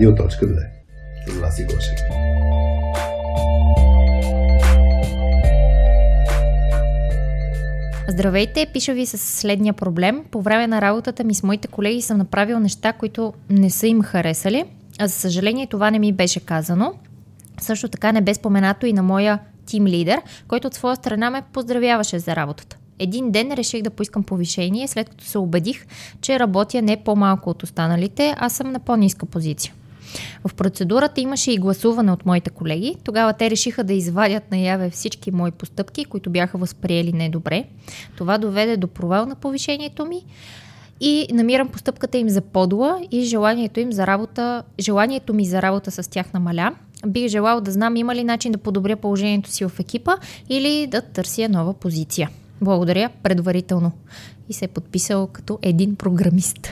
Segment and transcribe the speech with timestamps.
[0.00, 0.66] Радио.2
[1.26, 1.98] с Васи Гошев.
[8.08, 10.24] Здравейте, пиша ви с следния проблем.
[10.30, 14.02] По време на работата ми с моите колеги съм направил неща, които не са им
[14.02, 14.64] харесали,
[14.98, 16.94] а за съжаление това не ми беше казано.
[17.60, 21.42] Също така не бе споменато и на моя тим лидер, който от своя страна ме
[21.52, 22.76] поздравяваше за работата.
[22.98, 25.86] Един ден реших да поискам повишение, след като се убедих,
[26.20, 29.74] че работя не по-малко от останалите, а съм на по-ниска позиция.
[30.44, 32.96] В процедурата имаше и гласуване от моите колеги.
[33.04, 37.64] Тогава те решиха да извадят наяве всички мои постъпки, които бяха възприели недобре.
[38.16, 40.24] Това доведе до провал на повишението ми
[41.00, 45.90] и намирам постъпката им за подла и желанието им за работа, желанието ми за работа
[45.90, 46.74] с тях намаля.
[47.06, 50.12] Бих желал да знам има ли начин да подобря положението си в екипа
[50.48, 52.30] или да търся нова позиция.
[52.60, 53.92] Благодаря предварително.
[54.48, 56.68] И се е подписал като един програмист.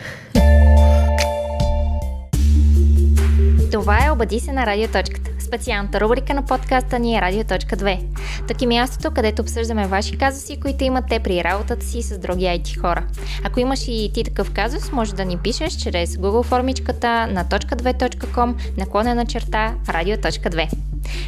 [3.73, 5.31] Това е Обади се на радиоточката.
[5.41, 8.03] Специалната рубрика на подкаста ни е Радио.2.
[8.49, 12.81] Тук е мястото, където обсъждаме ваши казуси, които имате при работата си с други IT
[12.81, 13.07] хора.
[13.45, 18.55] Ако имаш и ти такъв казус, може да ни пишеш чрез Google формичката на .2.com
[18.79, 20.71] наклонена черта Радио.2.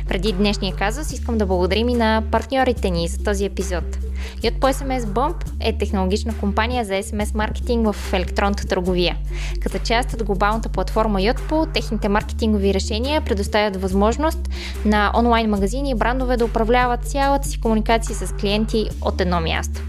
[0.08, 4.09] Преди днешния казус искам да благодарим и на партньорите ни за този епизод.
[4.42, 9.16] Yot по SMS Bomb е технологична компания за SMS маркетинг в електронната търговия.
[9.60, 14.48] Като част от глобалната платформа Yotpo, техните маркетингови решения предоставят възможност
[14.84, 19.82] на онлайн магазини и брандове да управляват цялата си комуникация с клиенти от едно място.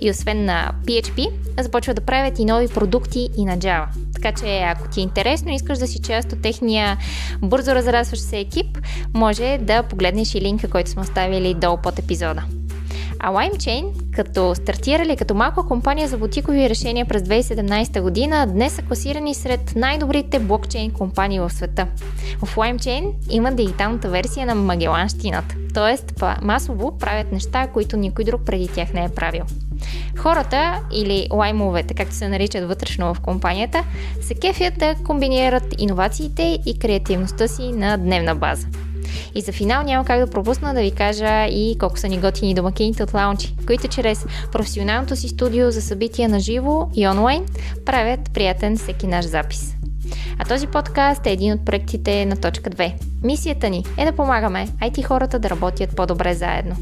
[0.00, 1.28] И освен на PHP,
[1.60, 3.86] започват да правят и нови продукти и на Java.
[4.14, 6.98] Така че ако ти е интересно и искаш да си част от техния
[7.42, 8.78] бързо разрастващ се екип,
[9.14, 12.42] може да погледнеш и линка, който сме оставили долу под епизода.
[13.24, 18.82] А LimeChain, като стартирали като малка компания за бутикови решения през 2017 година, днес са
[18.82, 21.86] класирани сред най-добрите блокчейн компании в света.
[22.44, 26.24] В LimeChain има дигиталната версия на магеланщината, т.е.
[26.42, 29.42] масово правят неща, които никой друг преди тях не е правил.
[30.18, 33.84] Хората, или лаймовете, както се наричат вътрешно в компанията,
[34.20, 38.66] се кефят да комбинират иновациите и креативността си на дневна база.
[39.34, 42.54] И за финал няма как да пропусна да ви кажа и колко са ни готини
[42.54, 47.44] домакините от лаунчи, които чрез професионалното си студио за събития на живо и онлайн
[47.86, 49.74] правят приятен всеки наш запис.
[50.38, 52.92] А този подкаст е един от проектите на точка 2.
[53.22, 56.76] Мисията ни е да помагаме IT хората да работят по-добре заедно.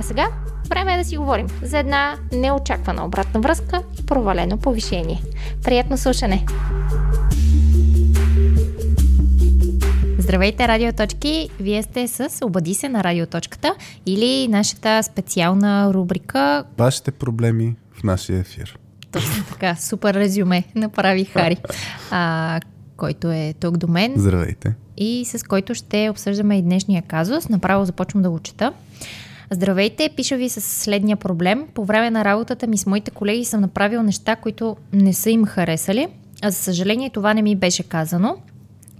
[0.00, 0.28] А сега
[0.68, 5.22] време е да си говорим за една неочаквана обратна връзка и провалено повишение.
[5.62, 6.46] Приятно слушане!
[10.26, 11.48] Здравейте, Радиоточки!
[11.60, 13.74] Вие сте с Обади се на Радиоточката
[14.06, 18.78] или нашата специална рубрика Вашите проблеми в нашия ефир.
[19.12, 21.56] Точно така, супер резюме направи Хари,
[22.10, 22.60] а,
[22.96, 24.12] който е тук до мен.
[24.16, 24.74] Здравейте!
[24.96, 27.48] И с който ще обсъждаме и днешния казус.
[27.48, 28.72] Направо започвам да го чета.
[29.50, 31.66] Здравейте, пиша ви с следния проблем.
[31.74, 35.44] По време на работата ми с моите колеги съм направил неща, които не са им
[35.44, 36.08] харесали.
[36.42, 38.36] А за съжаление това не ми беше казано.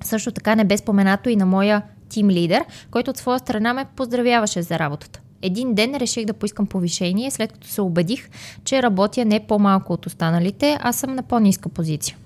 [0.06, 3.86] Също така не бе споменато и на моя тим лидер, който от своя страна ме
[3.96, 5.20] поздравяваше за работата.
[5.42, 8.28] Един ден реших да поискам повишение, след като се убедих,
[8.64, 12.16] че работя не по-малко от останалите, а съм на по-ниска позиция.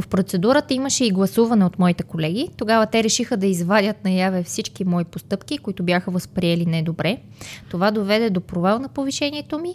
[0.00, 2.48] В процедурата имаше и гласуване от моите колеги.
[2.56, 7.18] Тогава те решиха да извадят наяве всички мои постъпки, които бяха възприели недобре.
[7.70, 9.74] Това доведе до провал на повишението ми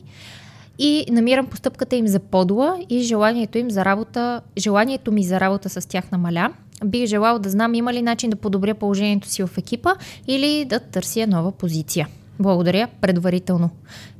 [0.80, 5.70] и намирам постъпката им за подла и желанието им за работа, желанието ми за работа
[5.70, 6.54] с тях намаля.
[6.86, 9.96] Бих желал да знам има ли начин да подобря положението си в екипа
[10.28, 12.08] или да търся нова позиция.
[12.40, 13.70] Благодаря предварително.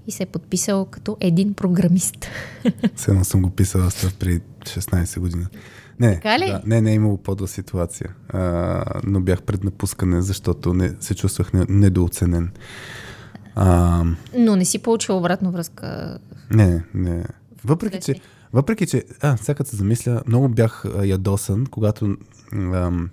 [0.08, 2.28] И се е подписал като един програмист.
[2.96, 5.46] Седно съм го писал аз при 16 години.
[6.00, 6.46] Не, така ли?
[6.46, 8.10] Да, не, не е имало подла ситуация.
[8.30, 12.52] А, но бях пред напускане, защото не, се чувствах недооценен.
[13.56, 14.04] А,
[14.38, 16.18] но не си получил обратно връзка.
[16.52, 17.24] Не, не.
[17.64, 18.16] Въпреки, че,
[18.54, 22.18] въпреки, че, а, сега се замисля, много бях ядосан, когато
[22.54, 23.10] ам,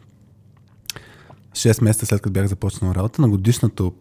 [1.52, 3.92] 6 месеца след като бях започнал работа, на годишното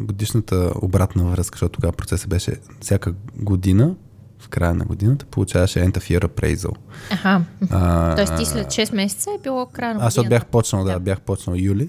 [0.00, 3.94] годишната обратна връзка, защото тогава процесът беше всяка година,
[4.38, 6.76] в края на годината, получаваше End of Year Appraisal.
[7.10, 7.44] Аха.
[8.16, 10.06] Тоест ти след 6 месеца е било края на годината.
[10.06, 11.88] Аз защото бях почнал, да, да, бях почнал юли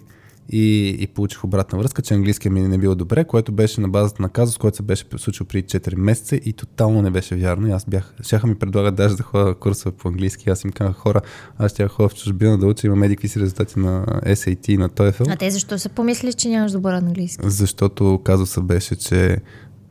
[0.50, 4.22] и, и получих обратна връзка, че английския ми не бил добре, което беше на базата
[4.22, 7.68] на казус, който се беше случил преди 4 месеца и тотално не беше вярно.
[7.68, 10.50] И аз бях, щяха ми предлагат даже да ходя курсове по английски.
[10.50, 11.22] Аз им казах хора,
[11.58, 14.90] аз ще ходя в чужбина да уча, имам едикви си резултати на SAT и на
[14.90, 15.34] TOEFL.
[15.34, 17.50] А те защо са помислили, че нямаш добър английски?
[17.50, 19.38] Защото казуса беше, че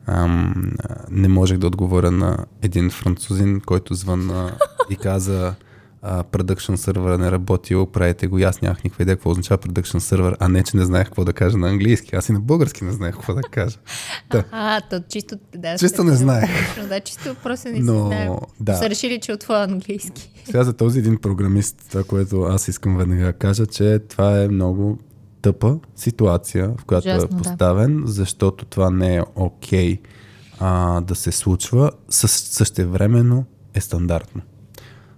[0.05, 0.71] ам,
[1.11, 4.57] не можех да отговоря на един французин, който звънна
[4.89, 5.55] и каза
[6.03, 8.37] а, production сервера не работил, правите го.
[8.37, 11.33] Аз нямах никаква идея какво означава production сервер, а не, че не знаех какво да
[11.33, 12.15] кажа на английски.
[12.15, 13.77] Аз и на български не знаех какво да кажа.
[14.31, 14.43] Да.
[14.51, 15.77] А, то чисто, да.
[15.77, 16.49] Чисто не знаех.
[16.89, 18.27] Да, чисто просто не Но, си
[18.59, 18.75] да.
[18.75, 20.31] Са решили, че от твоя английски.
[20.45, 24.47] Сега за този един програмист, това, което аз искам веднага да кажа, че това е
[24.47, 24.99] много
[25.41, 27.37] тъпа ситуация, в която Ужасно, е да.
[27.37, 30.01] поставен, защото това не е окей
[30.59, 31.91] а, да се случва.
[32.09, 34.41] Същевременно е стандартно.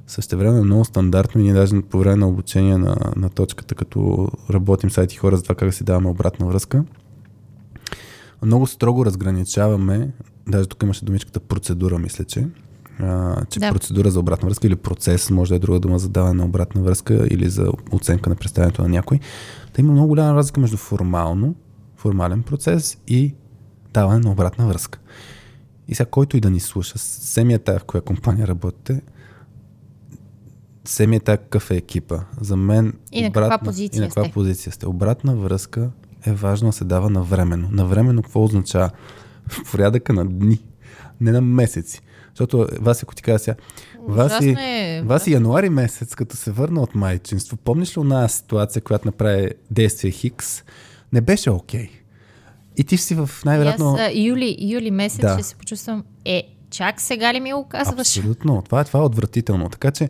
[0.07, 4.29] Същевременно е много стандартно и ние даже по време на обучение на, на точката, като
[4.49, 6.83] работим с IT хора за това как да си даваме обратна връзка,
[8.41, 10.11] много строго разграничаваме,
[10.47, 12.47] даже тук имаше думичката процедура, мисля, че,
[12.99, 13.71] а, че Да.
[13.71, 16.81] процедура за обратна връзка или процес, може да е друга дума за даване на обратна
[16.81, 19.19] връзка или за оценка на представянето на някой.
[19.73, 21.55] Та има много голяма разлика между формално,
[21.97, 23.33] формален процес и
[23.93, 24.99] даване на обратна връзка.
[25.87, 29.01] И сега който и да ни слуша, семия тая в коя компания работите,
[30.85, 32.19] семия тая какъв е екипа.
[32.41, 34.33] За мен И на каква позиция и на каква сте.
[34.33, 34.87] позиция сте.
[34.87, 35.89] Обратна връзка
[36.25, 37.67] е важно да се дава навременно.
[37.71, 38.89] Навременно какво означава?
[39.47, 40.59] В порядъка на дни,
[41.21, 42.01] не на месеци.
[42.29, 43.55] Защото вас, ако ти кажа сега,
[44.07, 45.01] Васи, е.
[45.05, 50.11] Васи януари месец, като се върна от майчинство, помниш ли оная ситуация, която направи действие
[50.11, 50.63] Хикс,
[51.13, 51.89] не беше окей.
[52.77, 53.95] И ти си в най-вероятно...
[53.99, 55.33] Аз, юли, юли месец Да.
[55.33, 57.99] ще се почувствам, е, чак сега ли ми го казваш?
[58.17, 58.61] Абсолютно.
[58.61, 59.69] Това, е- това е отвратително.
[59.69, 60.09] Така че,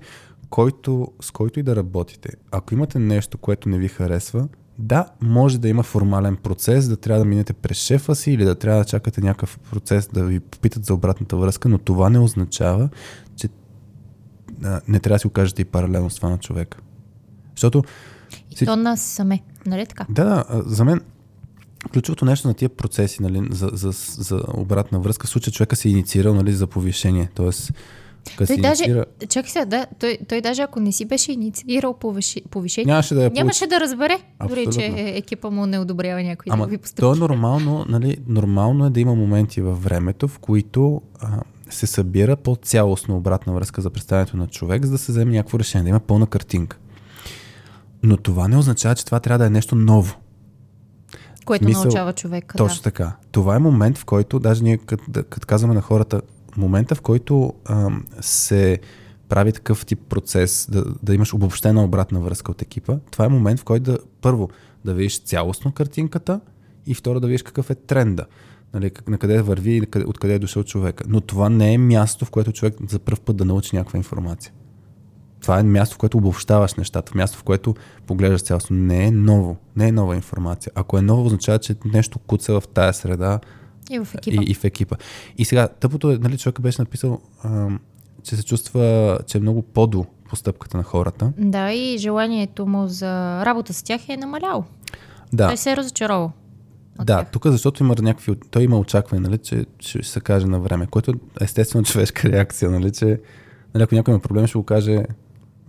[0.55, 4.47] който, с който и да работите, ако имате нещо, което не ви харесва,
[4.79, 8.55] да, може да има формален процес, да трябва да минете през шефа си или да
[8.55, 12.89] трябва да чакате някакъв процес да ви попитат за обратната връзка, но това не означава,
[13.35, 13.49] че
[14.63, 16.77] а, не трябва да си го кажете и паралелно с това на човека.
[17.55, 17.83] Защото
[18.61, 20.05] И то нас саме, нали така?
[20.09, 21.01] Да, да, за мен
[21.93, 23.91] ключовото нещо на тия процеси нали, за, за,
[24.23, 27.29] за обратна връзка, в случая човека се е инициирал нали, за повишение.
[27.33, 27.73] Тоест,
[28.37, 32.41] Той даже, инициира, чакай сега, да, той, той даже ако не си беше инициирал повиши,
[32.51, 34.17] повишение, нямаше да я нямаше да разбере,
[34.47, 37.17] дори че екипа му не одобрява някои Ама то постъпки.
[37.17, 41.27] е нормално, нали, нормално е да има моменти във времето, в които а,
[41.69, 45.83] се събира по-цялостно обратна връзка за представянето на човек, за да се вземе някакво решение,
[45.83, 46.77] да има пълна картинка.
[48.03, 50.15] Но това не означава, че това трябва да е нещо ново.
[51.45, 52.57] Което смисъл- научава човека.
[52.57, 53.15] Точно така.
[53.31, 56.21] Това е момент, в който, даже ние да- като казваме на хората,
[56.57, 58.79] момента, в който ам, се
[59.29, 63.59] прави такъв тип процес, да, да имаш обобщена обратна връзка от екипа, това е момент,
[63.59, 64.49] в който да, първо,
[64.85, 66.39] да видиш цялостно картинката
[66.85, 68.25] и второ да видиш какъв е тренда.
[68.73, 71.03] Нали, на къде върви къде, откъде е дошъл човека.
[71.07, 74.53] Но това не е място, в което човек за първ път да научи някаква информация.
[75.41, 77.75] Това е място, в което обобщаваш нещата, място, в което
[78.07, 78.77] поглеждаш цялостно.
[78.77, 80.71] Не е ново, не е нова информация.
[80.75, 83.39] Ако е ново, означава, че нещо куца в тая среда
[83.89, 84.43] И в екипа.
[84.43, 84.95] и, и в екипа.
[85.37, 87.79] И сега, тъпото е, нали, човека беше написал, ам,
[88.23, 91.33] че се чувства, че е много подо постъпката на хората.
[91.37, 94.63] Да, и желанието му за работа с тях е намаляло.
[95.33, 96.31] Да, Той се е разочаровал.
[96.97, 97.31] да, тях.
[97.31, 101.11] тук защото има някакви, той има очакване, нали, че ще се каже на време, което
[101.11, 103.05] е естествено човешка реакция, нали, че
[103.73, 105.03] нали, ако някой има проблем, ще го каже,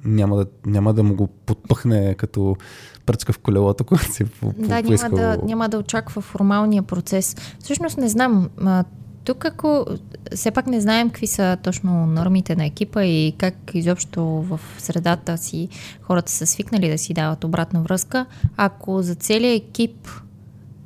[0.05, 2.57] няма да, няма да му го подпъхне като
[3.07, 5.19] пръчка в колелото, когато си по, по, Да, няма поискал.
[5.19, 7.37] да, няма да очаква формалния процес.
[7.59, 8.49] Всъщност не знам.
[8.65, 8.85] А,
[9.25, 9.87] тук ако
[10.35, 15.39] все пак не знаем какви са точно нормите на екипа и как изобщо в средата
[15.39, 15.69] си
[16.03, 20.09] хората са свикнали да си дават обратна връзка, ако за целия екип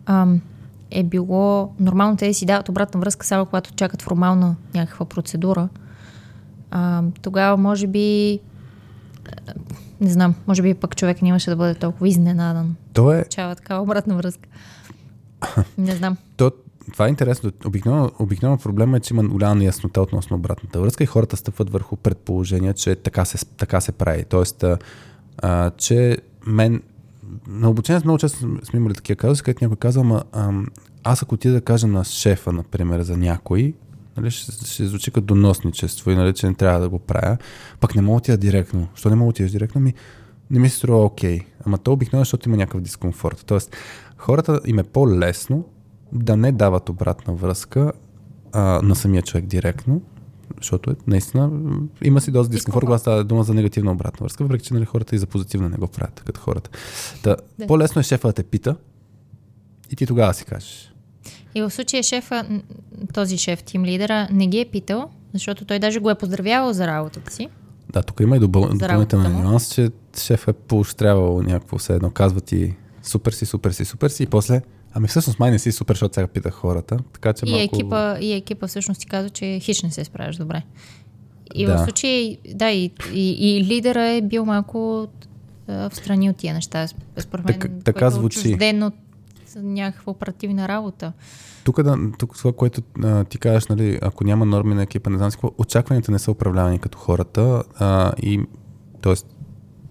[0.07, 0.41] ам,
[0.91, 5.69] е било нормално те да си дават обратна връзка само когато чакат формална някаква процедура,
[6.71, 8.41] ам, тогава може би
[10.01, 13.83] не знам, може би пък човек нямаше да бъде толкова изненадан То е, получава такава
[13.83, 14.49] обратна връзка.
[15.79, 16.17] Не знам.
[16.37, 16.51] То,
[16.93, 17.51] това е интересно.
[17.67, 21.97] Обикновено, обикновено проблема е, че има голяма неяснота относно обратната връзка и хората стъпват върху
[21.97, 24.25] предположения, че така се, така се прави.
[24.25, 24.79] Тоест, а,
[25.39, 26.83] а, че мен
[27.49, 30.67] на обучение много често сме имали такива казуси, където някой казва, ама ам,
[31.05, 33.75] аз ако ти да кажа на шефа, например, за някой,
[34.21, 37.37] нали, ще, ще звучи като доносничество и нали, че не трябва да го правя,
[37.81, 38.89] пък не мога да отида директно.
[38.95, 39.81] Що не мога да отидеш директно?
[39.81, 39.95] Ми,
[40.51, 41.41] не ми се струва окей.
[41.67, 43.45] Ама то обикновено, защото има някакъв дискомфорт.
[43.47, 43.77] Тоест,
[44.17, 45.65] хората им е по-лесно
[46.13, 47.93] да не дават обратна връзка
[48.53, 50.03] а, на самия човек директно,
[50.57, 51.51] защото е, наистина
[52.03, 55.17] има си доста дискомфорт, когато става дума за негативна обратна връзка, въпреки че нали, хората
[55.17, 56.71] и за позитивна не го правят, като хората.
[57.23, 57.67] Та, Да.
[57.67, 58.77] По-лесно е шефа да те пита
[59.91, 60.90] и ти тогава си кажеш.
[61.55, 62.45] И в случая шефа,
[63.15, 66.87] този шеф, тим лидера, не ги е питал, защото той даже го е поздравявал за
[66.87, 67.49] работата си.
[67.93, 68.69] Да, тук има и допъл...
[68.69, 73.85] Допълнителен нюанс, че шеф е поощрявал някакво все едно, казва ти супер си, супер си,
[73.85, 76.99] супер си и после Ами всъщност май не си супер, защото сега питах хората.
[77.13, 77.77] Така че И, малко...
[77.77, 80.63] екипа, и екипа всъщност ти казва, че хищ не се справяш добре.
[81.55, 81.77] И Да.
[81.77, 85.09] в случай, да, и, и, и лидера е бил малко
[85.69, 86.87] в страни от тия неща.
[87.19, 88.39] Според мен, Така- така е звучи.
[88.39, 88.95] отчужден от
[89.57, 91.13] някаква оперативна работа.
[91.65, 95.19] Тук, да, тук това, което а, ти кажеш, нали, ако няма норми на екипа, не
[95.19, 98.41] знам си какво, очакванията не са управлявани като хората а, и
[99.03, 99.15] т.е.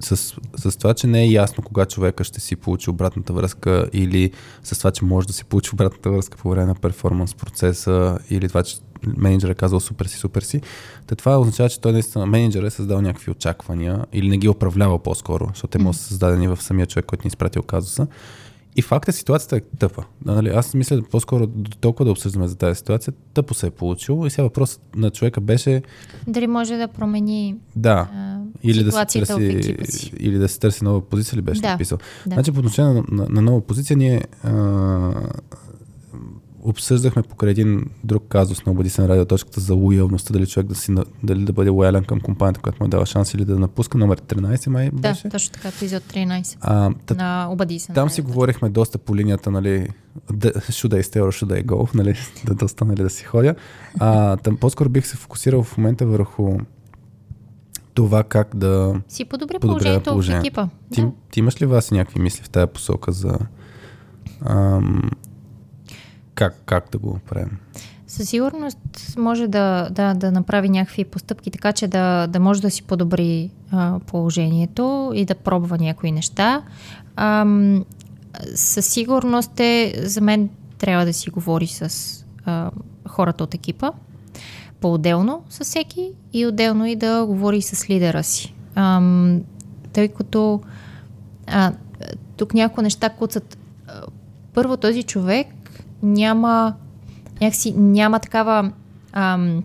[0.01, 4.31] С, с това, че не е ясно кога човека ще си получи обратната връзка или
[4.63, 8.47] с това, че може да си получи обратната връзка по време на перформанс процеса или
[8.47, 8.77] това, че
[9.17, 10.61] менеджер е казал супер си, супер си.
[11.07, 14.49] Та това означава, че той наистина менеджер е създал някакви очаквания или не ги е
[14.49, 18.07] управлявал по-скоро, защото те му са създадени в самия човек, който ни е изпратил казуса.
[18.75, 20.03] И факта ситуацията е тъпа.
[20.25, 23.13] Нали, аз мисля по-скоро до толкова да обсъждаме за тази ситуация.
[23.33, 25.81] Тъпо се е получило и сега въпрос на човека беше
[26.27, 31.01] Дали може да промени да, а, или да, се търси, или да се търси нова
[31.01, 31.97] позиция ли беше Да, написал.
[32.25, 32.33] да.
[32.33, 34.51] Значи по отношение на, на, на нова позиция ние а,
[36.69, 40.75] обсъждахме покрай един друг казус на Обади се на радиоточката за лоялността, дали човек да,
[40.75, 43.97] си, дали да бъде лоялен към компанията, която му е дала шанс или да напуска.
[43.97, 45.29] Номер 13 май Да, беше.
[45.29, 46.57] точно така, епизод 13.
[46.61, 47.93] А, та, на Обади се.
[47.93, 49.87] там си говорихме доста по линията, нали,
[50.33, 53.23] да, should I stay or should I go, нали, да, да остана ли да си
[53.23, 53.55] ходя.
[53.99, 56.57] А, там по-скоро бих се фокусирал в момента върху
[57.93, 59.01] това как да...
[59.07, 60.47] Си подобри положението, в положението.
[60.47, 60.67] екипа.
[60.93, 61.11] Ти, Да.
[61.31, 63.37] ти имаш ли вас някакви мисли в тази посока за
[64.45, 65.09] ам,
[66.39, 67.57] как, как да го правим?
[68.07, 68.77] Със сигурност
[69.17, 73.51] може да, да, да направи някакви постъпки, така че да, да може да си подобри
[73.71, 76.63] а, положението и да пробва някои неща.
[77.15, 77.85] Ам,
[78.55, 82.15] със сигурност е, за мен трябва да си говори с
[82.45, 82.71] а,
[83.07, 83.91] хората от екипа,
[84.79, 88.55] по-отделно с всеки и отделно и да говори с лидера си.
[88.75, 89.41] Ам,
[89.93, 90.61] тъй като
[91.47, 91.73] а,
[92.37, 93.57] тук някои неща куцат.
[93.87, 94.01] А,
[94.53, 95.47] Първо, този човек
[96.03, 96.73] няма
[97.41, 98.71] някакси няма такава
[99.13, 99.63] ам,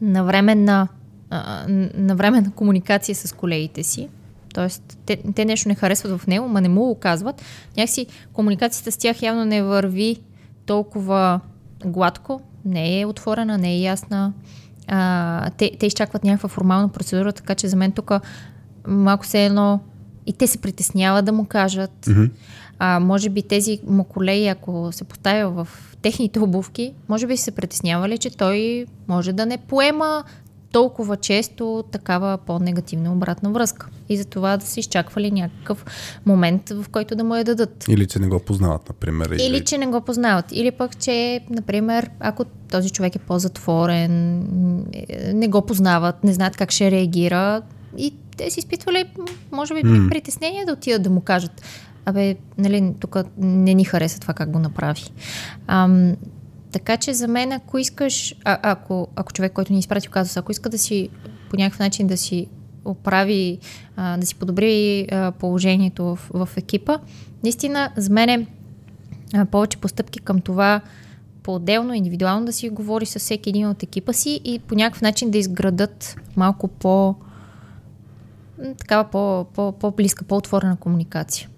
[0.00, 0.88] навременна,
[1.30, 4.08] а, навременна комуникация с колегите си.
[4.54, 7.42] Тоест, те, те нещо не харесват в него, ма не му го казват.
[7.76, 10.16] Някакси комуникацията с тях явно не върви
[10.66, 11.40] толкова
[11.86, 14.32] гладко, не е отворена, не е ясна.
[14.86, 18.12] А, те, те изчакват някаква формална процедура, така че за мен тук
[18.86, 19.80] малко се едно
[20.26, 22.06] и те се притесняват да му кажат.
[22.06, 22.30] Mm-hmm.
[22.78, 25.68] А, може би тези му колеги, ако се поставя в
[26.02, 30.24] техните обувки, може би се притеснявали, че той може да не поема
[30.74, 33.88] толкова често такава по-негативна обратна връзка.
[34.08, 35.84] И за това да са изчаквали някакъв
[36.26, 37.84] момент, в който да му я дадат.
[37.88, 39.36] Или че не го познават, например.
[39.40, 40.44] Или че не го познават.
[40.52, 44.38] Или пък, че, например, ако този човек е по-затворен,
[45.34, 47.62] не го познават, не знаят как ще реагира
[47.98, 49.04] и те си изпитвали,
[49.52, 51.62] може би, притеснение да отидат да му кажат
[52.04, 55.02] абе, нали, тук не ни хареса това как го направи.
[55.66, 56.16] Ам,
[56.72, 60.52] така че за мен, ако искаш, а, ако, ако човек, който ни изпрати казус, ако
[60.52, 61.08] иска да си
[61.50, 62.46] по някакъв начин да си
[62.84, 63.58] оправи,
[63.96, 66.98] а, да си подобри а, положението в, в екипа,
[67.42, 68.46] наистина за мен е
[69.34, 70.80] а, повече постъпки към това
[71.42, 75.30] по-отделно, индивидуално да си говори с всеки един от екипа си и по някакъв начин
[75.30, 77.14] да изградат малко по
[78.78, 81.48] такава по, по, по-близка, по-отворена комуникация.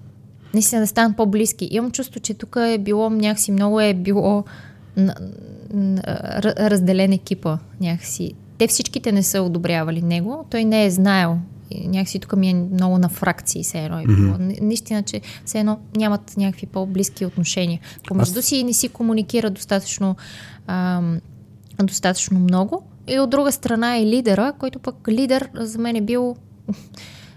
[0.55, 1.69] Наистина да станат по-близки.
[1.71, 4.45] Имам чувство, че тук е било някакси много е било
[6.59, 8.33] разделен екипа някакси.
[8.59, 11.39] Те всичките не са одобрявали него, той не е знаел.
[11.71, 14.35] И някакси тук ми е много на фракции все едно е било.
[14.35, 14.61] Mm-hmm.
[14.61, 17.81] Наистина, че все едно нямат някакви по-близки отношения.
[18.09, 20.17] Помежду си не си комуникира достатъчно,
[20.67, 21.21] ам,
[21.83, 22.83] достатъчно много.
[23.09, 26.37] И от друга страна е лидера, който пък лидер за мен е бил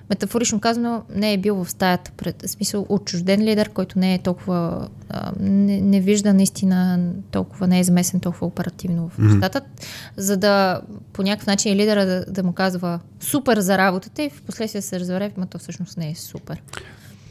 [0.10, 4.20] метафорично казано, не е бил в стаята, пред, в смисъл отчужден лидер, който не е
[4.20, 9.88] толкова, а, не, не вижда наистина толкова, не е замесен толкова оперативно в нещата, mm-hmm.
[10.18, 10.82] за да
[11.14, 15.00] по някакъв начин лидера да, да му казва супер за работата и в последствие се
[15.00, 16.62] разбере, но то всъщност не е супер.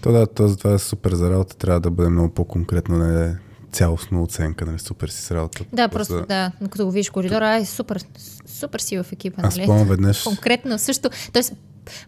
[0.01, 3.35] То да, то затова е супер за работа, трябва да бъде много по-конкретно, не е
[3.79, 5.65] цялостна оценка, нали, супер си с работа.
[5.73, 6.27] Да, просто за...
[6.27, 8.05] да, като го видиш коридора, ай, супер,
[8.47, 9.67] супер си в екипа, Аз нали?
[9.67, 10.23] спомням веднъж...
[10.23, 11.43] Конкретно също, т.е.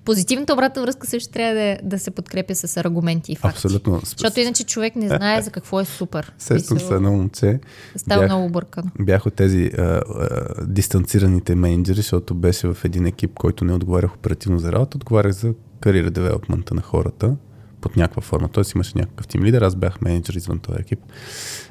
[0.05, 3.57] позитивната обратна връзка също трябва да, да се подкрепя с аргументи и факти.
[3.57, 4.00] Абсолютно.
[4.05, 6.33] Защото иначе човек не знае за какво е супер.
[6.39, 7.61] Сещам се едно момче.
[7.97, 8.91] Става много бъркано.
[9.00, 10.03] Бях от тези а, а,
[10.67, 15.55] дистанцираните менеджери, защото беше в един екип, който не отговарях оперативно за работа, отговарях за
[15.81, 17.37] кариера девелопмента на хората
[17.81, 18.49] под някаква форма.
[18.49, 21.01] Тоест имаше някакъв тим лидер, аз бях менеджер извън този екип.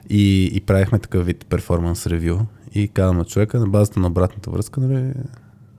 [0.09, 2.39] И, и правихме такъв вид перформанс ревю
[2.73, 5.13] и казвам на човека на базата на обратната връзка, нали,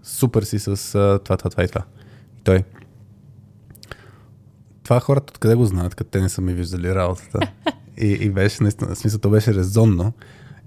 [0.02, 1.84] супер си с а, това, това, това и това.
[2.38, 2.64] И той,
[4.82, 7.38] това хората откъде го знаят, като те не са ми виждали работата.
[7.98, 10.12] и, и беше наистина, смисъл, то беше резонно.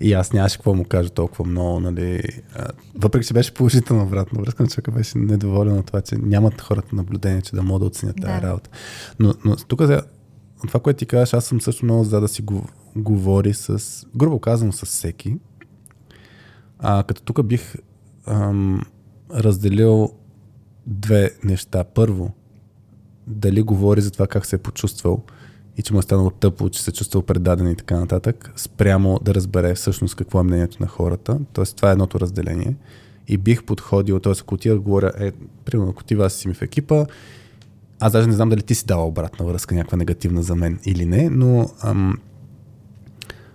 [0.02, 2.22] И аз нямаше какво му кажа толкова много, нали.
[2.96, 6.96] Въпреки, че беше положителна обратна връзка, но човека беше недоволен от това, че нямат хората
[6.96, 8.48] наблюдение, че да могат да оценят тази Да.
[8.48, 8.70] работа.
[9.20, 10.02] Но, но тук за
[10.68, 13.84] това, което ти казваш, аз съм също много за да си го, говори с,
[14.16, 15.38] грубо казано, с всеки.
[16.80, 17.76] А, като тук бих
[18.28, 18.82] ам,
[19.34, 20.10] разделил
[20.88, 21.84] две неща.
[21.84, 22.34] Първо,
[23.28, 25.24] дали говори за това как се е почувствал
[25.78, 29.20] и че му е станало тъпо, че се е чувствал предаден и така нататък, спрямо
[29.24, 31.40] да разбере всъщност какво е мнението на хората.
[31.54, 32.76] Тоест, това е едното разделение.
[33.28, 34.34] И бих подходил, т.е.
[34.42, 35.32] ако ти говоря, е,
[35.66, 37.06] примерно, ако ти вас си ми в екипа,
[38.00, 41.06] аз даже не знам дали ти си дала обратна връзка, някаква негативна за мен или
[41.06, 42.18] не, но ам,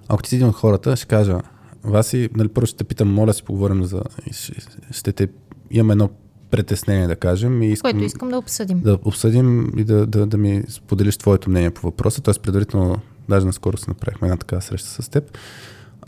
[0.09, 1.41] ако ти си един от хората, ще кажа,
[1.85, 4.03] Васи, нали, първо ще те питам, моля си поговорим за...
[4.31, 4.53] Ще,
[4.91, 5.29] ще те...
[5.71, 6.11] Имам едно
[6.50, 7.62] притеснение, да кажем.
[7.62, 8.81] И искам, Което искам да обсъдим.
[8.81, 12.23] да обсъдим и да, да, да ми споделиш твоето мнение по въпроса.
[12.23, 15.38] Тоест, предварително, даже наскоро си направихме една такава среща с теб.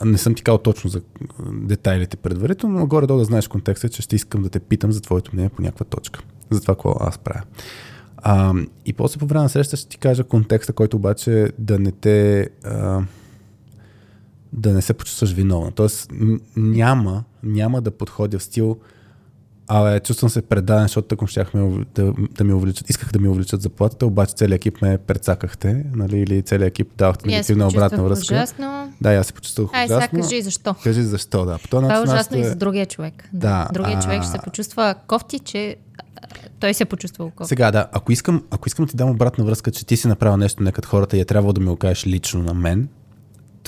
[0.04, 1.00] Не съм ти казал точно за
[1.52, 5.30] детайлите предварително, но горе-долу да знаеш контекста, че ще искам да те питам за твоето
[5.32, 6.20] мнение по някаква точка.
[6.50, 7.42] За това, какво аз правя.
[8.16, 8.54] А,
[8.86, 12.48] и после по време на среща ще ти кажа контекста, който обаче да не те...
[12.64, 13.02] А,
[14.52, 15.72] да не се почувстваш виновна.
[15.72, 16.12] Тоест
[16.56, 18.76] няма, няма да подходя в стил
[19.72, 23.62] Абе, чувствам се предаден, защото тъком щяхме да, да ми увеличат, исках да ми увеличат
[23.62, 28.34] заплатата, обаче целият екип ме прецакахте, нали, или целият екип давахте И негативна обратна връзка.
[28.34, 28.92] ужасно.
[29.00, 30.20] Да, и аз се почувствах Ай, сега ужасно.
[30.20, 30.74] кажи защо.
[30.74, 31.58] Кажи защо, да.
[31.58, 33.28] По този Това е ужасно и те- за другия човек.
[33.32, 35.76] Да, Другия а- човек ще се почувства кофти, че
[36.60, 37.48] той се е почувствал кофти.
[37.48, 40.36] Сега, да, ако искам, ако искам да ти дам обратна връзка, че ти си направил
[40.36, 42.88] нещо не като хората и е трябвало да ми го кажеш лично на мен,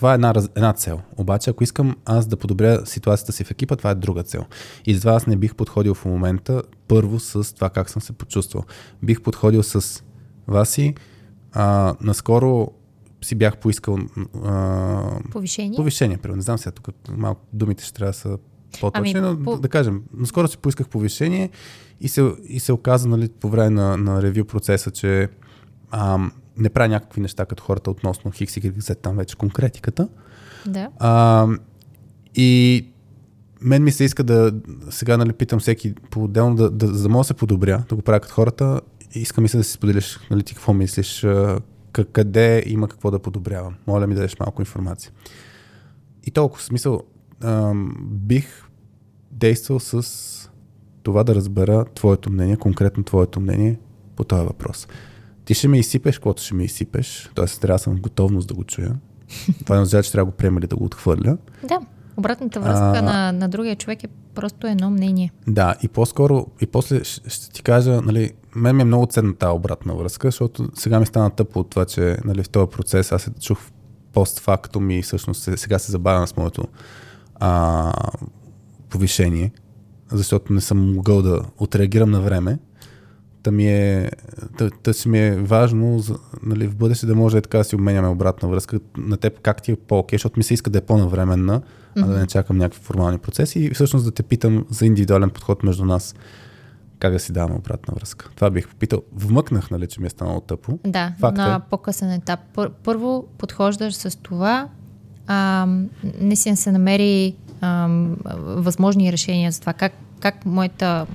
[0.02, 1.00] това е една, една цел.
[1.16, 4.44] Обаче, ако искам аз да подобря ситуацията си в екипа, това е друга цел.
[4.87, 8.64] И затова аз не бих подходил в момента първо с това как съм се почувствал.
[9.02, 10.02] Бих подходил с
[10.47, 10.94] Васи.
[11.52, 12.68] А, наскоро
[13.25, 13.99] си бях поискал
[14.44, 15.76] а, Повишение.
[15.76, 16.16] повишение.
[16.16, 16.37] Примерно.
[16.37, 18.38] Не знам сега, тук малко думите ще трябва да са
[18.80, 21.50] по-точни, Ами, но по- да, да кажем, наскоро си поисках повишение
[22.00, 25.28] и се, и се оказа нали, по време на, на ревю процеса, че
[25.91, 30.08] ам, не правя някакви неща като хората относно Хикс и Y, там вече конкретиката.
[30.67, 30.88] Да.
[30.99, 31.47] А,
[32.34, 32.86] и
[33.60, 34.52] мен ми се иска да,
[34.91, 38.02] сега нали, питам всеки по-отделно, да, да, за да мога да се подобря, да го
[38.02, 38.80] правя като хората,
[39.15, 41.26] искам и се да си споделиш, нали, ти какво мислиш,
[42.12, 43.75] къде има какво да подобрявам.
[43.86, 45.12] Моля ми да дадеш малко информация.
[46.25, 47.02] И толкова, в смисъл,
[47.41, 48.47] ам, бих
[49.30, 50.50] действал с
[51.02, 53.78] това да разбера твоето мнение, конкретно твоето мнение
[54.17, 54.88] по този въпрос.
[55.45, 57.47] Ти ще ме изсипеш, каквото ще ме изсипеш, т.е.
[57.47, 58.95] трябва да съм в готовност да го чуя.
[59.61, 61.37] Това не означава, че трябва да го приема или да го отхвърля.
[61.65, 61.81] Да.
[62.17, 65.33] Обратната връзка А- на, на другия човек е просто едно мнение.
[65.47, 69.35] Да, и по-скоро, и после ще, ще ти кажа, нали, мен ми е много ценна
[69.35, 73.13] тази обратна връзка, защото сега ми стана тъпо от това, че нали, в този процес
[73.13, 73.59] аз се чух
[74.13, 76.65] постфактум и всъщност се- сега се забавям с моето
[77.35, 77.93] а,
[78.89, 79.52] повишение,
[80.11, 82.59] защото не съм могъл да отреагирам на време.
[83.43, 84.11] Та ми е,
[84.59, 87.75] та, та си ми е важно за, нали, в бъдеще да може така да си
[87.75, 90.83] обменяме обратна връзка на теб как ти е по-окей, защото ми се иска да е
[90.83, 92.05] по-навременна, mm-hmm.
[92.05, 95.63] а да не чакам някакви формални процеси и всъщност да те питам за индивидуален подход
[95.63, 96.15] между нас,
[96.99, 98.31] как да си даваме обратна връзка.
[98.35, 99.02] Това бих попитал.
[99.15, 100.78] Вмъкнах, нали, че ми е станало тъпо.
[100.87, 101.71] Да, Факт на е.
[101.71, 102.41] по-късен етап.
[102.55, 104.69] Пър, първо подхождаш с това,
[105.26, 105.67] а,
[106.21, 107.89] не си се намери а,
[108.39, 111.06] възможни решения за това как, как, моята,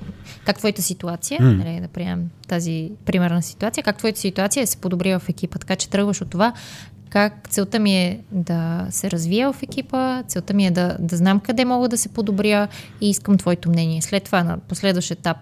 [0.44, 1.52] как твоята ситуация, М.
[1.52, 5.58] нали, да приемем тази примерна ситуация, как твоята ситуация се подобри в екипа.
[5.58, 6.52] Така че тръгваш от това,
[7.10, 11.40] как целта ми е да се развия в екипа, целта ми е да, да знам
[11.40, 12.68] къде мога да се подобря
[13.00, 14.02] и искам твоето мнение.
[14.02, 15.36] След това на последващ етап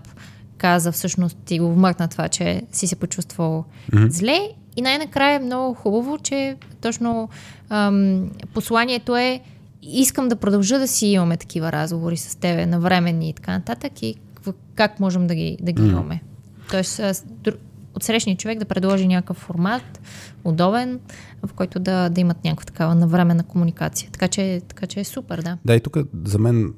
[0.59, 4.09] каза всъщност ти го вмъкна това, че си се почувствал mm-hmm.
[4.09, 4.39] зле
[4.77, 7.29] и най-накрая е много хубаво, че точно
[7.69, 9.41] ам, посланието е
[9.87, 14.15] искам да продължа да си имаме такива разговори с тебе, навременни и така нататък и
[14.75, 16.23] как можем да ги, да ги имаме.
[16.71, 17.01] Тоест,
[17.95, 20.01] от срещния човек да предложи някакъв формат,
[20.45, 21.01] удобен,
[21.47, 24.11] в който да, да имат някаква такава навременна комуникация.
[24.13, 25.59] Така че, така че е супер, да.
[25.65, 26.75] Да, и тук за мен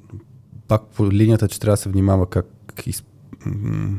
[0.68, 2.46] пак по линията, че трябва да се внимава как
[2.86, 3.04] из,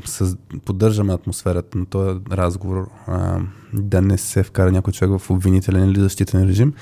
[0.04, 3.40] съз, поддържаме атмосферата на този разговор, а,
[3.72, 6.74] да не се вкара някой човек в обвинителен или защитен режим.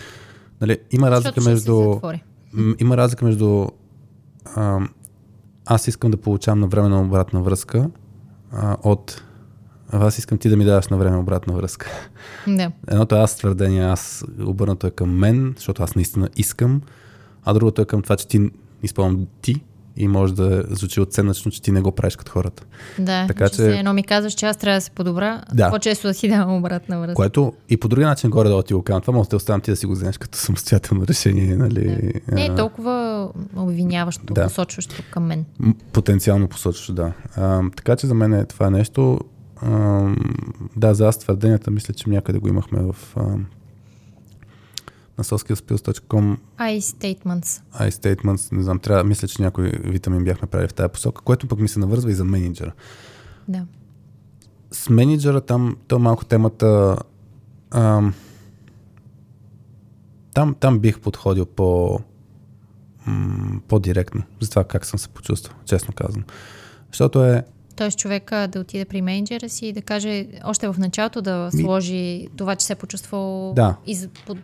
[0.61, 2.01] Нали, има разлика между...
[2.79, 3.67] Има разлика между
[4.55, 4.81] а,
[5.67, 7.91] аз искам да получавам на време на обратна връзка
[8.53, 9.23] а, от
[9.93, 11.91] аз искам ти да ми даваш на време обратна връзка.
[12.47, 12.73] Да.
[12.89, 16.83] Едното е аз твърдение, аз обърнато е към мен, защото аз наистина искам,
[17.45, 18.51] а другото е към това, че ти,
[18.83, 19.63] използвам ти,
[19.99, 22.65] и може да звучи оценъчно, че ти не го правиш като хората.
[22.99, 23.57] Да, така че...
[23.57, 23.79] че...
[23.79, 25.71] Едно ми казваш, че аз трябва да се подобра, да.
[25.71, 27.15] по-често да си давам обратна връзка.
[27.15, 29.01] Което и по други начин горе да ти го казвам.
[29.01, 31.57] Това може да оставям ти да си го вземеш като самостоятелно решение.
[31.57, 32.13] Нали?
[32.29, 32.35] Да.
[32.35, 34.45] Не е толкова обвиняващо, да.
[34.45, 35.45] посочващо към мен.
[35.93, 37.13] Потенциално посочващо, да.
[37.37, 39.21] А, така че за мен е това нещо.
[39.63, 40.05] А,
[40.77, 43.23] да, за аз твърденията мисля, че някъде го имахме в а,
[45.19, 47.63] на soskillspills.com iStatements.
[47.75, 51.59] iStatements, не знам, трябва, мисля, че някой витамин бяхме правили в тази посока, което пък
[51.59, 52.73] ми се навързва и за менеджера.
[53.49, 53.67] Да.
[54.71, 56.97] С менеджера там, то е малко темата
[57.71, 58.15] ам,
[60.35, 62.01] там, там бих подходил по
[63.07, 66.25] м- по-директно за това как съм се почувствал, честно казано.
[66.91, 67.45] Защото е
[67.77, 71.95] Тоест човека да отиде при менеджера си и да каже още в началото да сложи
[71.95, 72.29] ми...
[72.37, 73.77] това, че се е почувствал да.
[73.87, 74.39] из, под,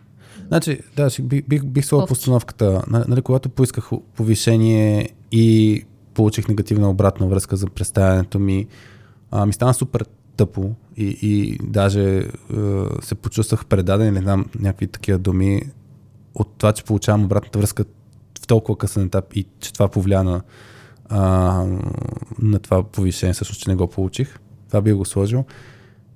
[0.47, 2.83] Значи, да, бих, бих, бих сложил постановката.
[3.07, 8.67] Нали, когато поисках повишение и получих негативна обратна връзка за представянето ми,
[9.31, 10.05] а, ми стана супер
[10.37, 12.25] тъпо и, и даже е,
[13.01, 15.61] се почувствах предаден или знам някакви такива думи
[16.35, 17.85] от това, че получавам обратната връзка
[18.43, 20.41] в толкова късен етап и че това повлия на,
[21.09, 21.19] а,
[22.39, 24.39] на това повишение, всъщност, че не го получих.
[24.67, 25.45] Това би го сложил.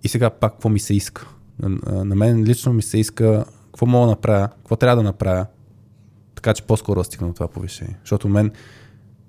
[0.03, 1.27] И сега пак какво ми се иска?
[1.59, 3.45] На, на мен лично ми се иска
[3.79, 5.45] какво мога да направя, какво трябва да направя,
[6.35, 7.97] така че по-скоро да стигна до това повишение.
[7.99, 8.51] Защото мен,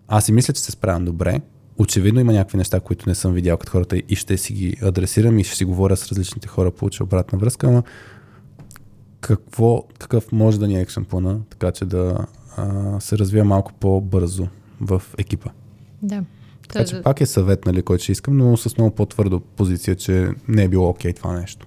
[0.08, 1.40] аз си мисля, че се справям добре.
[1.78, 5.38] Очевидно има някакви неща, които не съм видял като хората и ще си ги адресирам
[5.38, 7.82] и ще си говоря с различните хора, получа обратна връзка, но
[9.20, 13.72] какво, какъв може да ни е екшен плана, така че да а, се развия малко
[13.72, 14.48] по-бързо
[14.80, 15.50] в екипа.
[16.02, 16.24] Да.
[16.68, 20.28] Така че пак е съвет, нали, който ще искам, но с много по-твърдо позиция, че
[20.48, 21.66] не е било окей okay това нещо.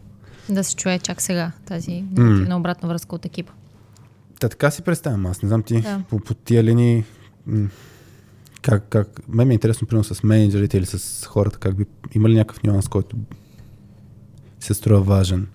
[0.50, 2.60] Да се чуе чак сега тази негативна mm.
[2.60, 3.54] обратна връзка от екипа.
[4.40, 5.42] Та така си представям аз.
[5.42, 6.02] Не знам ти да.
[6.10, 7.04] по, по тия линии
[8.62, 9.28] как, как...
[9.28, 11.86] Мен ми е интересно, примерно с менеджерите или с хората, как би...
[12.16, 13.16] Има ли някакъв нюанс, който
[14.60, 15.48] се струва важен?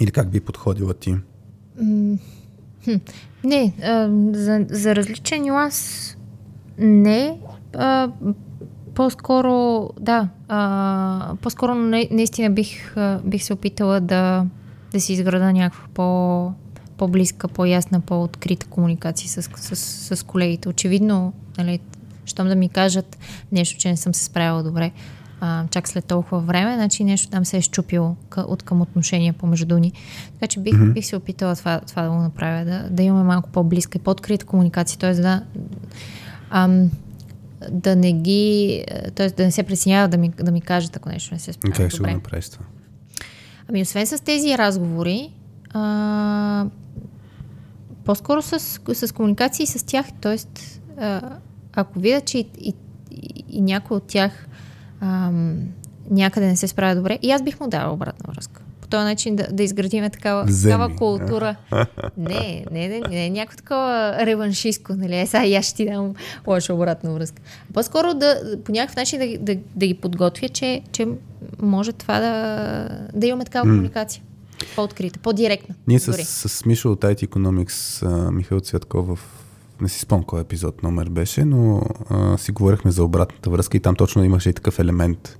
[0.00, 1.16] Или как би подходила ти?
[3.44, 6.16] не, а, за, за различен нюанс
[6.78, 7.40] не.
[7.74, 8.10] А,
[8.98, 14.46] по-скоро, да, а, по-скоро наистина бих, бих се опитала да,
[14.92, 16.52] да си изграда някаква по,
[16.96, 20.68] по-близка, по-ясна, по-открита комуникация с, с, с, колегите.
[20.68, 21.80] Очевидно, нали,
[22.24, 23.18] щом да ми кажат
[23.52, 24.90] нещо, че не съм се справила добре,
[25.40, 29.78] а, чак след толкова време, значи нещо там се е щупило от към отношения помежду
[29.78, 29.92] ни.
[30.32, 30.92] Така че бих, mm-hmm.
[30.92, 34.46] бих се опитала това, това да го направя, да, да имаме малко по-близка и по-открита
[34.46, 35.14] комуникация, т.е.
[35.14, 35.42] да
[36.50, 36.90] ам,
[37.70, 39.30] да не ги, т.е.
[39.30, 41.90] да не се пресинява да ми, да ми кажат, ако нещо не се справя Как
[41.90, 42.64] ще го направиш това?
[43.68, 45.32] Ами, освен с тези разговори,
[45.70, 46.66] а,
[48.04, 48.58] по-скоро с,
[48.94, 50.38] с комуникации с тях, т.е.
[51.72, 52.74] ако видя, че и, и,
[53.10, 54.46] и, и някой от тях
[55.00, 55.32] а,
[56.10, 59.46] някъде не се справя добре, и аз бих му дала обратна връзка този начин да,
[59.52, 61.56] да изградиме такава, такава култура.
[62.16, 65.20] Не, не, не, не, някакво такова реваншистко, нали?
[65.20, 66.14] Е, сега и аз ще ти дам
[66.46, 67.42] лоша обратна връзка.
[67.74, 71.08] По-скоро да, по някакъв начин да, да, да ги подготвя, че, че
[71.62, 73.70] може това да, да имаме такава mm.
[73.70, 74.22] комуникация.
[74.76, 75.74] По-открита, по-директна.
[75.86, 79.18] Ние с, с, с Мишо от IT Economics, а, Михаил Цветков в
[79.80, 83.80] не си спомням кой епизод номер беше, но а, си говорихме за обратната връзка и
[83.80, 85.38] там точно имаше и такъв елемент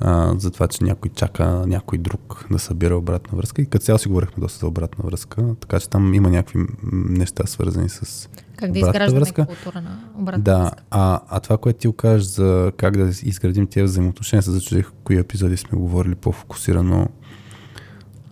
[0.00, 3.62] а, за това, че някой чака някой друг да събира обратна връзка.
[3.62, 7.46] И като цяло си говорихме доста за обратна връзка, така че там има някакви неща
[7.46, 9.46] свързани с как да изграждаме връзка.
[9.46, 10.82] култура на обратна да, връзка.
[10.90, 15.18] А, а това, което ти окажеш за как да изградим тези взаимоотношения, се зачудих кои
[15.18, 17.08] епизоди сме говорили по-фокусирано.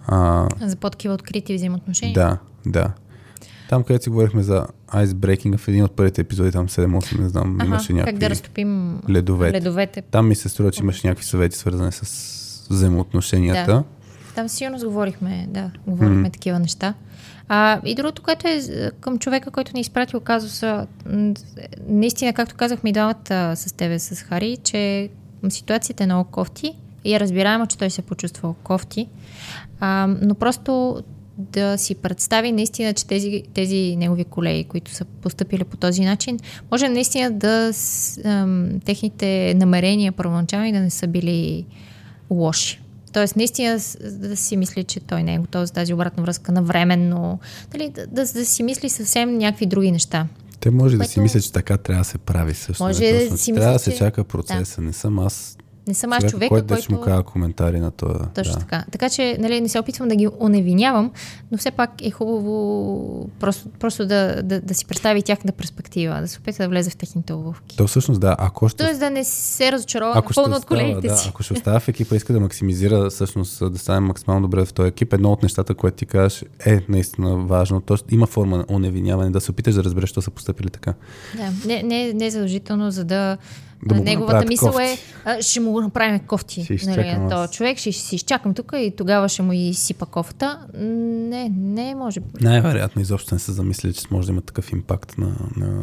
[0.06, 2.14] А, за по-такива открити взаимоотношения?
[2.14, 2.92] Да, да.
[3.68, 7.56] Там, където си говорихме за айсбрейкинга в един от първите епизоди, там 7-8, не знам,
[7.60, 8.12] ага, имаше някакви...
[8.12, 9.56] как да разтопим ледовете.
[9.56, 10.02] ледовете.
[10.02, 13.72] Там ми се струва, че имаше някакви съвети, свързани с взаимоотношенията.
[13.72, 13.84] Да.
[14.34, 16.32] Там сигурно говорихме, да, говорихме mm-hmm.
[16.32, 16.94] такива неща.
[17.48, 18.60] А, и другото, което е
[19.00, 20.86] към човека, който ни изпратил казуса,
[21.88, 25.08] наистина, както казахме и двамата с тебе, с Хари, че
[25.48, 29.08] ситуацията е много кофти и е разбираемо, че той се е почувствал кофти,
[29.80, 31.02] а, но просто
[31.38, 36.38] да си представи наистина, че тези, тези негови колеги, които са поступили по този начин,
[36.70, 41.64] може наистина да с, ам, техните намерения първоначални да не са били
[42.30, 42.80] лоши.
[43.12, 47.38] Тоест, наистина да си мисли, че той не е готов за тази обратна връзка навременно,
[47.72, 50.26] дали, да, да, да си мисли съвсем някакви други неща.
[50.60, 51.08] Те може което...
[51.08, 52.82] да си мисля, че така трябва да се прави също.
[52.82, 54.80] Може не, да си Трябва да се чака процеса.
[54.80, 54.86] Да.
[54.86, 56.82] Не съм аз Не съм аз Човек, човека, който, който...
[56.82, 58.28] ще му казва коментари на това.
[58.34, 58.58] Точно да.
[58.58, 58.84] така.
[58.92, 61.10] Така че нали, не се опитвам да ги оневинявам,
[61.52, 66.28] но все пак е хубаво просто, просто да, да, да си представи тяхната перспектива, да
[66.28, 67.76] се опита да влезе в техните обувки.
[67.76, 71.16] То всъщност да, ако ще Тоест да не се разочарова ако напълно от колегите да,
[71.16, 71.28] си.
[71.28, 74.88] ако ще остава в екипа, иска да максимизира, всъщност да стане максимално добре в този
[74.88, 77.80] екип, едно от нещата, което ти кажеш, е наистина важно.
[77.80, 80.94] Тоест има форма на оневиняване, да се опиташ да разбереш, що са поступили така.
[81.36, 83.38] Да, не, не, не е задължително, за да.
[83.86, 84.84] Да му неговата мисъл кофти.
[84.84, 86.78] е, а, ще му направим кофти.
[86.86, 90.60] Нали, този човек, ще си изчакам тук и тогава ще му и сипа кофта.
[90.74, 92.20] Не, не може.
[92.40, 95.82] Най-вероятно изобщо не са замислили, че може да има такъв импакт на, на...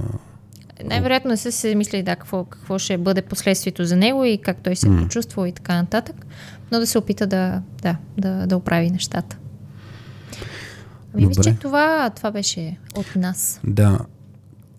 [0.86, 4.58] Най-вероятно не са се мислили да, какво, какво ще бъде последствието за него и как
[4.63, 5.03] той се М.
[5.03, 6.25] почувства и така нататък,
[6.71, 9.38] но да се опита да, да, да, да оправи нещата.
[11.13, 13.60] Ами мисля, че това, това беше от нас.
[13.63, 13.99] Да.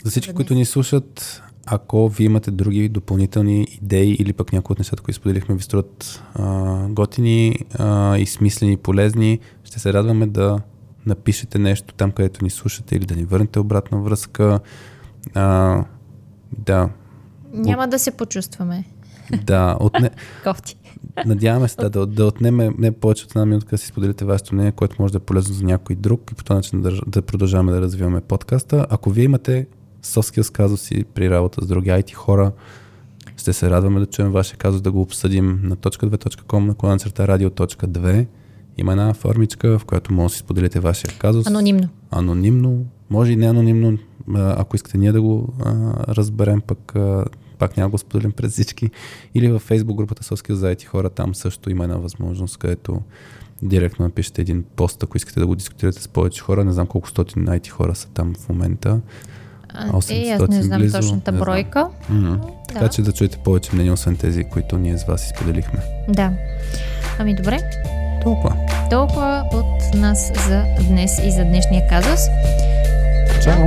[0.04, 4.78] За всички, които ни слушат, ако вие имате други допълнителни идеи или пък някои от
[4.78, 10.60] нещата, които споделихме, ви струват а, готини а, и смислени полезни, ще се радваме да
[11.06, 14.60] напишете нещо там, където ни слушате или да ни върнете обратна връзка.
[15.34, 15.84] А,
[16.58, 16.88] да,
[17.52, 18.84] Няма да се почувстваме
[19.44, 20.10] да, отне,
[20.44, 20.76] кофти.
[21.26, 24.54] надяваме се да, да, да отнеме не повече от една минутка да си споделите вашето
[24.54, 27.22] мнение, което може да е полезно за някой друг и по този начин да, да
[27.22, 28.86] продължаваме да развиваме подкаста.
[28.90, 29.66] Ако вие имате
[30.04, 32.52] soft skills казуси при работа с други IT хора,
[33.36, 38.26] ще се радваме да чуем вашия казус, да го обсъдим на .2.com на клонцерта radio.2.
[38.78, 41.46] Има една формичка, в която може да си споделите вашия казус.
[41.46, 41.88] Анонимно.
[42.10, 43.98] Анонимно, може и не анонимно,
[44.34, 45.72] ако искате ние да го а,
[46.14, 47.24] разберем, пък а,
[47.58, 48.90] пак няма го споделим пред всички.
[49.34, 53.00] Или във Facebook групата Soskil за IT хора, там също има една възможност, където
[53.62, 56.64] директно напишете един пост, ако искате да го дискутирате с повече хора.
[56.64, 59.00] Не знам колко стотин IT хора са там в момента.
[59.74, 61.44] А, 800 е, аз не знам близо, точната не знам.
[61.44, 61.86] бройка.
[62.08, 62.40] М-м.
[62.68, 62.88] Така Да.
[62.88, 65.78] че да чуете повече мнения, освен тези, които ние с вас изподелихме.
[66.08, 66.32] Да.
[67.18, 67.60] Ами добре.
[68.22, 68.56] Толкова.
[68.90, 72.20] Толкова от нас за днес и за днешния казус.
[73.44, 73.66] Чао!